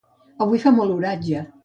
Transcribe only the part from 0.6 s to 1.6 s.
fa molt bon oratge.